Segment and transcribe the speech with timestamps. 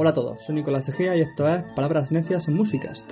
[0.00, 3.10] Hola a todos, soy Nicolás Egea y esto es Palabras Necias en Musicast.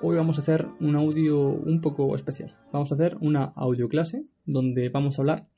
[0.00, 2.56] Hoy vamos a hacer un audio un poco especial.
[2.72, 5.48] Vamos a hacer una audio clase donde vamos a hablar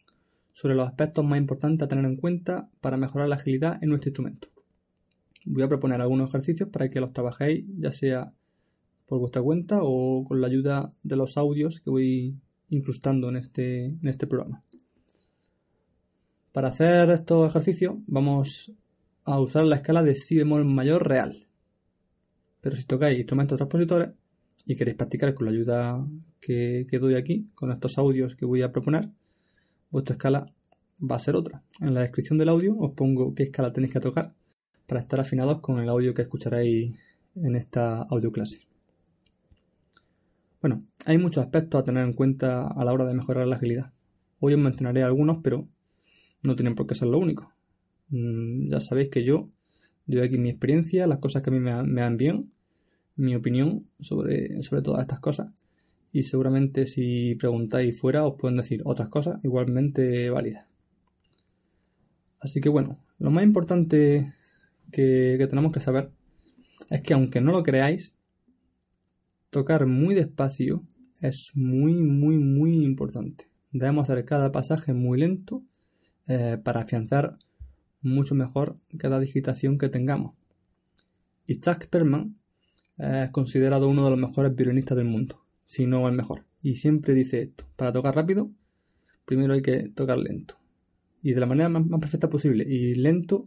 [0.52, 4.08] sobre los aspectos más importantes a tener en cuenta para mejorar la agilidad en nuestro
[4.08, 4.48] instrumento.
[5.46, 8.32] Voy a proponer algunos ejercicios para que los trabajéis ya sea
[9.06, 12.36] por vuestra cuenta o con la ayuda de los audios que voy
[12.70, 14.64] incrustando en este, en este programa.
[16.50, 18.72] Para hacer estos ejercicios vamos
[19.28, 21.46] a usar la escala de si bemol mayor real.
[22.60, 24.10] Pero si tocáis instrumentos transpositores
[24.64, 26.06] y queréis practicar con la ayuda
[26.40, 29.10] que, que, doy aquí, con estos audios que voy a proponer,
[29.90, 30.52] vuestra escala
[30.98, 31.62] va a ser otra.
[31.80, 34.34] En la descripción del audio os pongo qué escala tenéis que tocar
[34.86, 36.98] para estar afinados con el audio que escucharéis
[37.36, 38.62] en esta audio clase.
[40.60, 43.92] Bueno, hay muchos aspectos a tener en cuenta a la hora de mejorar la agilidad.
[44.40, 45.68] Hoy os mencionaré algunos, pero
[46.42, 47.52] no tienen por qué ser lo único.
[48.10, 49.48] Mm, ya sabéis que yo
[50.06, 52.50] doy aquí mi experiencia, las cosas que a mí me, me dan bien,
[53.16, 55.52] mi opinión sobre, sobre todas estas cosas.
[56.12, 60.66] Y seguramente si preguntáis fuera os pueden decir otras cosas igualmente válidas.
[62.40, 64.32] Así que bueno, lo más importante
[64.90, 66.10] que, que tenemos que saber
[66.90, 68.14] es que aunque no lo creáis,
[69.50, 70.82] tocar muy despacio
[71.20, 73.48] es muy, muy, muy importante.
[73.72, 75.62] Debemos hacer cada pasaje muy lento
[76.28, 77.38] eh, para afianzar
[78.00, 80.34] mucho mejor cada digitación que tengamos.
[81.46, 82.36] Isaac Perman
[82.98, 86.44] es considerado uno de los mejores violinistas del mundo, si no el mejor.
[86.62, 88.50] Y siempre dice esto, para tocar rápido,
[89.24, 90.58] primero hay que tocar lento.
[91.22, 93.46] Y de la manera más, más perfecta posible, y lento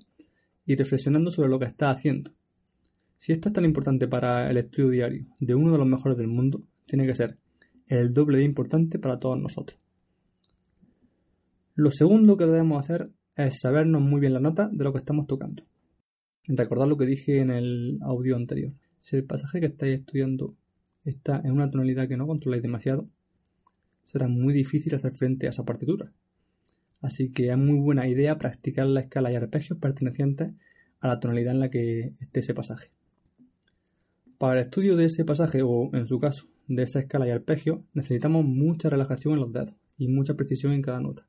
[0.65, 2.31] y reflexionando sobre lo que está haciendo.
[3.17, 6.27] Si esto es tan importante para el estudio diario de uno de los mejores del
[6.27, 7.37] mundo, tiene que ser
[7.87, 9.79] el doble de importante para todos nosotros.
[11.75, 15.27] Lo segundo que debemos hacer es sabernos muy bien la nota de lo que estamos
[15.27, 15.63] tocando.
[16.47, 18.73] Recordad lo que dije en el audio anterior.
[18.99, 20.55] Si el pasaje que estáis estudiando
[21.05, 23.07] está en una tonalidad que no controláis demasiado,
[24.03, 26.11] será muy difícil hacer frente a esa partitura.
[27.01, 30.53] Así que es muy buena idea practicar la escala y arpegios pertenecientes
[30.99, 32.91] a la tonalidad en la que esté ese pasaje.
[34.37, 37.83] Para el estudio de ese pasaje, o en su caso, de esa escala y arpegio,
[37.93, 41.27] necesitamos mucha relajación en los dedos y mucha precisión en cada nota.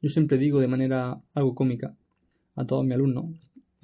[0.00, 1.96] Yo siempre digo de manera algo cómica
[2.54, 3.26] a todos mis alumnos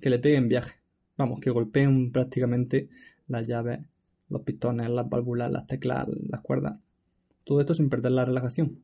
[0.01, 0.75] que le peguen viaje.
[1.17, 2.89] Vamos, que golpeen prácticamente
[3.27, 3.81] las llaves,
[4.29, 6.79] los pistones, las válvulas, las teclas, las cuerdas.
[7.45, 8.81] Todo esto sin perder la relajación.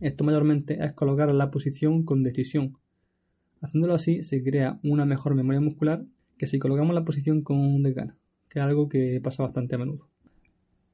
[0.00, 2.76] Esto mayormente es colocar la posición con decisión.
[3.60, 6.04] Haciéndolo así se crea una mejor memoria muscular
[6.38, 8.16] que si colocamos la posición con desgana,
[8.48, 10.08] que es algo que pasa bastante a menudo.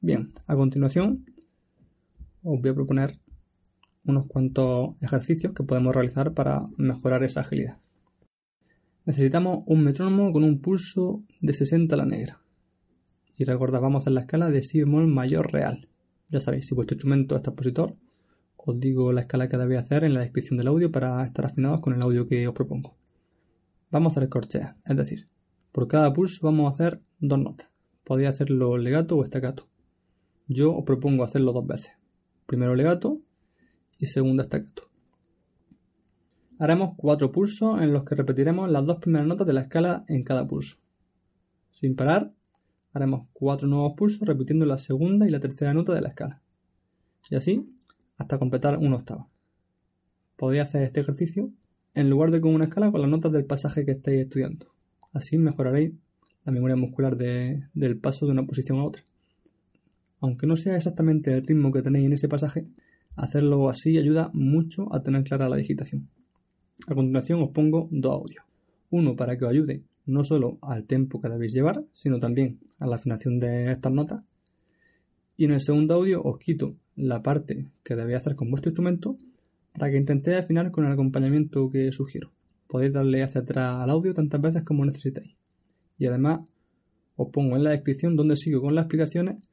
[0.00, 1.24] Bien, a continuación
[2.42, 3.18] os voy a proponer
[4.04, 7.78] unos cuantos ejercicios que podemos realizar para mejorar esa agilidad.
[9.04, 12.40] Necesitamos un metrónomo con un pulso de 60 a la negra.
[13.36, 15.88] Y recordad, vamos a la escala de si bemol mayor real.
[16.28, 17.96] Ya sabéis, si vuestro instrumento es transpositor,
[18.56, 21.80] os digo la escala que debéis hacer en la descripción del audio para estar afinados
[21.80, 22.96] con el audio que os propongo.
[23.90, 25.28] Vamos a hacer corcheas, es decir,
[25.72, 27.68] por cada pulso vamos a hacer dos notas.
[28.04, 29.68] Podéis hacerlo legato o estacato.
[30.46, 31.92] Yo os propongo hacerlo dos veces.
[32.46, 33.20] Primero legato
[34.00, 34.90] y segunda staccato.
[36.58, 40.22] Haremos cuatro pulsos en los que repetiremos las dos primeras notas de la escala en
[40.24, 40.76] cada pulso.
[41.72, 42.32] Sin parar,
[42.92, 46.42] haremos cuatro nuevos pulsos repitiendo la segunda y la tercera nota de la escala.
[47.30, 47.66] Y así
[48.18, 49.28] hasta completar una octava.
[50.36, 51.50] Podéis hacer este ejercicio
[51.94, 54.66] en lugar de con una escala con las notas del pasaje que estáis estudiando.
[55.12, 55.94] Así mejoraréis
[56.44, 59.02] la memoria muscular de, del paso de una posición a otra.
[60.20, 62.66] Aunque no sea exactamente el ritmo que tenéis en ese pasaje,
[63.20, 66.08] Hacerlo así ayuda mucho a tener clara la digitación.
[66.86, 68.44] A continuación os pongo dos audios.
[68.88, 72.86] Uno para que os ayude no solo al tempo que debéis llevar, sino también a
[72.86, 74.24] la afinación de estas notas.
[75.36, 79.18] Y en el segundo audio os quito la parte que debéis hacer con vuestro instrumento
[79.74, 82.32] para que intentéis afinar con el acompañamiento que sugiero.
[82.68, 85.36] Podéis darle hacia atrás al audio tantas veces como necesitéis.
[85.98, 86.48] Y además
[87.16, 89.44] os pongo en la descripción donde sigo con las explicaciones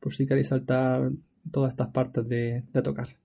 [0.00, 1.12] por si queréis saltar
[1.50, 3.21] todas estas partes de, tocar.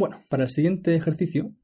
[0.00, 1.54] Bueno, para el siguiente ejercicio,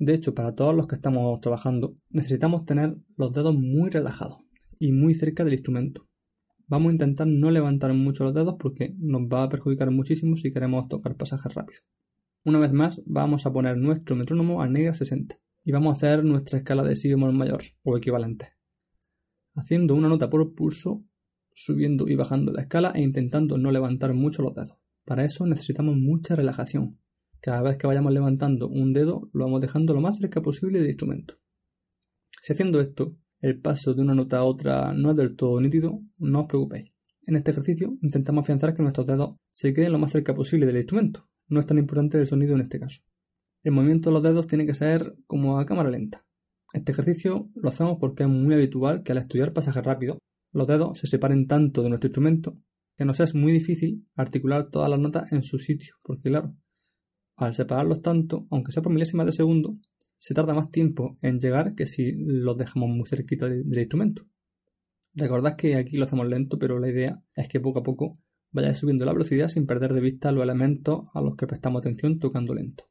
[0.00, 4.40] de hecho para todos los que estamos trabajando, necesitamos tener los dedos muy relajados
[4.80, 6.08] y muy cerca del instrumento.
[6.66, 10.52] Vamos a intentar no levantar mucho los dedos porque nos va a perjudicar muchísimo si
[10.52, 11.84] queremos tocar pasajes rápidos.
[12.44, 16.24] Una vez más, vamos a poner nuestro metrónomo a negra 60 y vamos a hacer
[16.24, 18.48] nuestra escala de si bemol mayor o equivalente,
[19.54, 21.04] haciendo una nota por pulso,
[21.54, 24.74] subiendo y bajando la escala e intentando no levantar mucho los dedos.
[25.04, 26.98] Para eso necesitamos mucha relajación,
[27.46, 30.88] cada vez que vayamos levantando un dedo, lo vamos dejando lo más cerca posible del
[30.88, 31.36] instrumento.
[32.40, 36.00] Si haciendo esto, el paso de una nota a otra no es del todo nítido,
[36.18, 36.90] no os preocupéis.
[37.24, 40.78] En este ejercicio intentamos afianzar que nuestros dedos se queden lo más cerca posible del
[40.78, 41.28] instrumento.
[41.46, 43.00] No es tan importante el sonido en este caso.
[43.62, 46.26] El movimiento de los dedos tiene que ser como a cámara lenta.
[46.72, 50.18] Este ejercicio lo hacemos porque es muy habitual que al estudiar pasajes rápidos,
[50.50, 52.58] los dedos se separen tanto de nuestro instrumento
[52.96, 56.56] que nos es muy difícil articular todas las notas en su sitio, porque claro,
[57.36, 59.76] al separarlos tanto, aunque sea por milésimas de segundo,
[60.18, 64.26] se tarda más tiempo en llegar que si los dejamos muy cerquita del instrumento.
[65.14, 68.18] Recordad que aquí lo hacemos lento, pero la idea es que poco a poco
[68.50, 72.18] vayáis subiendo la velocidad sin perder de vista los elementos a los que prestamos atención
[72.18, 72.84] tocando lento.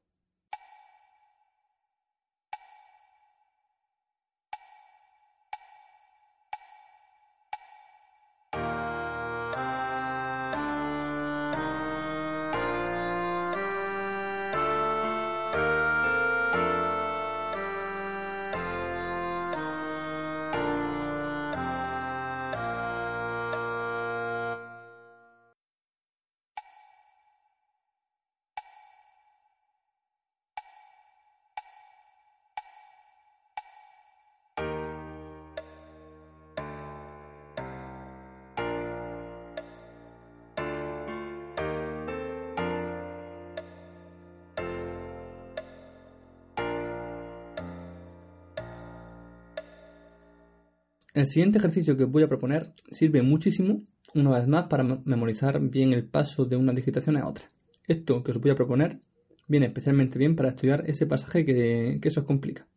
[51.15, 55.93] El siguiente ejercicio que voy a proponer sirve muchísimo, una vez más, para memorizar bien
[55.93, 57.49] el paso de una digitación a otra.
[57.87, 58.99] Esto que os voy a proponer
[59.47, 62.67] viene especialmente bien para estudiar ese pasaje que, que se os complica.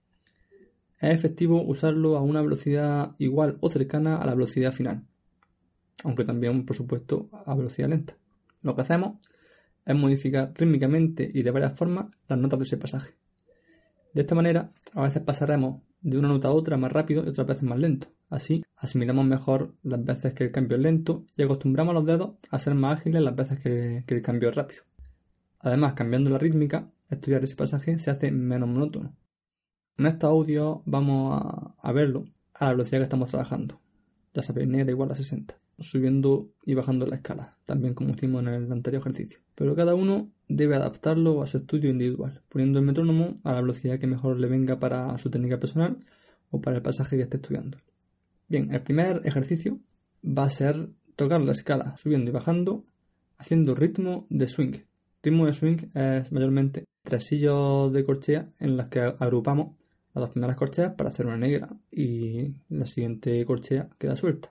[1.00, 5.02] Es efectivo usarlo a una velocidad igual o cercana a la velocidad final,
[6.04, 8.16] aunque también, por supuesto, a velocidad lenta.
[8.62, 9.18] Lo que hacemos
[9.85, 13.14] es modificar rítmicamente y de varias formas las notas de ese pasaje.
[14.14, 17.47] De esta manera, a veces pasaremos de una nota a otra más rápido y otras
[17.47, 18.09] veces más lento.
[18.31, 22.59] Así, asimilamos mejor las veces que el cambio es lento y acostumbramos los dedos a
[22.59, 24.83] ser más ágiles las veces que, el cambio es rápido.
[25.61, 29.17] Además, cambiando la rítmica, estudiar ese pasaje se hace menos monótono.
[29.97, 32.25] En estos audios vamos a, a verlo
[32.55, 33.81] a la velocidad que estamos trabajando.
[34.35, 38.49] Ya sabéis, negra igual a 60 subiendo y bajando la escala, también como hicimos en
[38.49, 39.38] el anterior ejercicio.
[39.54, 43.99] Pero cada uno debe adaptarlo a su estudio individual, poniendo el metrónomo a la velocidad
[43.99, 45.99] que mejor le venga para su técnica personal
[46.50, 47.78] o para el pasaje que esté estudiando.
[48.49, 49.78] Bien, el primer ejercicio
[50.25, 52.85] va a ser tocar la escala subiendo y bajando,
[53.37, 54.73] haciendo ritmo de swing.
[55.23, 59.76] Ritmo de swing es mayormente tresillos de corchea en las que agrupamos
[60.14, 64.50] las dos primeras corcheas para hacer una negra y la siguiente corchea queda suelta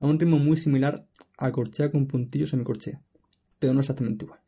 [0.00, 3.00] a un ritmo muy similar a corchea con puntillo semicorchea.
[3.58, 4.40] pero no exactamente igual.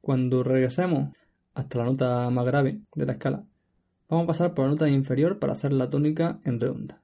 [0.00, 1.14] Cuando regresemos
[1.54, 3.44] hasta la nota más grave de la escala,
[4.08, 7.02] vamos a pasar por la nota inferior para hacer la tónica en redonda.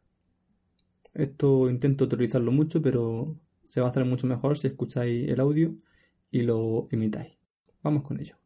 [1.12, 5.74] Esto intento utilizarlo mucho, pero se va a hacer mucho mejor si escucháis el audio
[6.30, 7.36] y lo imitáis.
[7.82, 8.43] Vamos con ello.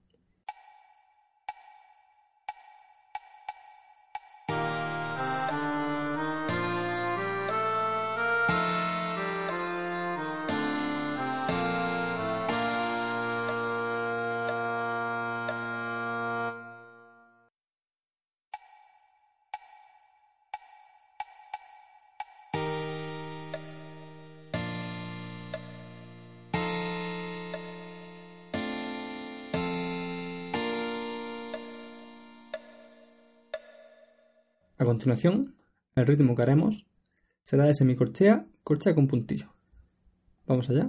[34.89, 35.55] Continuación,
[35.97, 36.87] el ritmo que haremos
[37.45, 39.53] será de semicorchea, corchea con puntillo.
[40.47, 40.89] Vamos allá.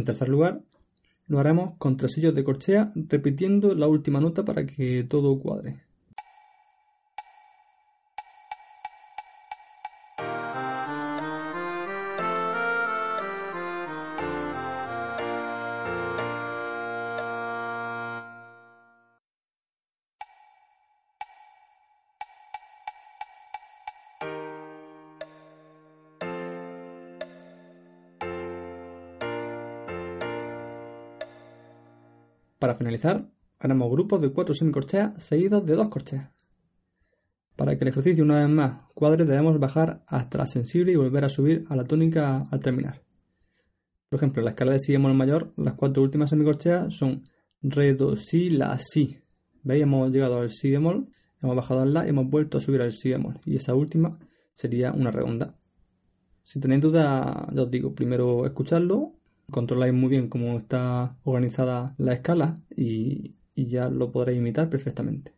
[0.00, 0.62] En tercer lugar,
[1.26, 5.82] lo haremos con tresillos de corchea repitiendo la última nota para que todo cuadre.
[32.60, 33.26] Para finalizar,
[33.58, 36.30] haremos grupos de cuatro semicorcheas seguidos de dos corcheas.
[37.56, 41.24] Para que el ejercicio una vez más cuadre debemos bajar hasta la sensible y volver
[41.24, 43.02] a subir a la tónica al terminar.
[44.10, 47.24] Por ejemplo, en la escala de si bemol mayor, las cuatro últimas semicorcheas son
[47.62, 49.16] re, do, si, la, si.
[49.62, 49.82] ¿Veis?
[49.82, 51.08] Hemos llegado al si bemol,
[51.42, 53.40] hemos bajado al la y hemos vuelto a subir al si bemol.
[53.46, 54.18] Y esa última
[54.52, 55.54] sería una redonda.
[56.44, 57.24] Si tenéis dudas,
[57.54, 59.14] ya os digo, primero escucharlo
[59.50, 65.34] controláis muy bien cómo está organizada la escala y, y ya lo podréis imitar perfectamente.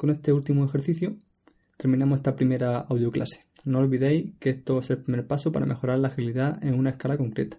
[0.00, 1.14] Con este último ejercicio
[1.76, 3.44] terminamos esta primera audio clase.
[3.66, 7.18] No olvidéis que esto es el primer paso para mejorar la agilidad en una escala
[7.18, 7.58] concreta.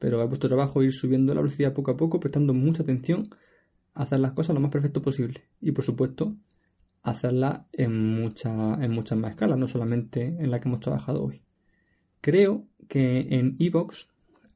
[0.00, 3.28] Pero es vuestro trabajo ir subiendo la velocidad poco a poco, prestando mucha atención
[3.94, 5.44] a hacer las cosas lo más perfecto posible.
[5.60, 6.34] Y por supuesto,
[7.04, 11.40] hacerlas en, en muchas más escalas, no solamente en la que hemos trabajado hoy.
[12.20, 14.08] Creo que en Evox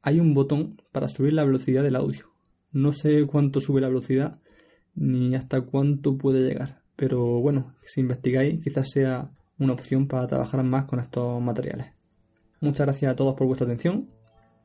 [0.03, 2.33] hay un botón para subir la velocidad del audio.
[2.73, 4.41] No sé cuánto sube la velocidad
[4.97, 10.63] ni hasta cuánto puede llegar pero bueno, si investigáis quizás sea una opción para trabajar
[10.65, 11.89] más con estos materiales.
[12.61, 14.11] Muchas gracias a todos por vuestra atención.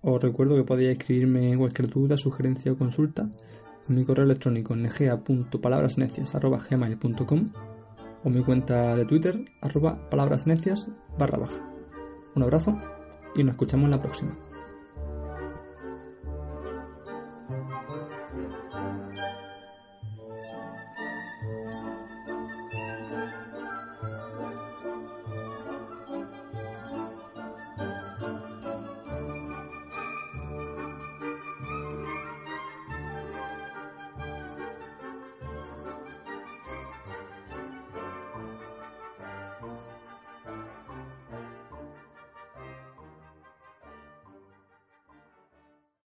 [0.02, 3.30] Os recuerdo que podéis escribirme cualquier duda, sugerencia o consulta
[3.88, 7.52] a mi correo electrónico negea.palabrasnecias.gmail.com
[8.24, 11.70] o mi cuenta de Twitter arroba palabrasnecias barra baja.
[12.36, 12.80] Un abrazo
[13.36, 14.49] y nos escuchamos en la próxima.